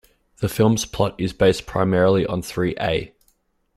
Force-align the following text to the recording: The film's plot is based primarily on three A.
The 0.37 0.49
film's 0.49 0.85
plot 0.87 1.13
is 1.21 1.31
based 1.31 1.67
primarily 1.67 2.25
on 2.25 2.41
three 2.41 2.73
A. 2.79 3.13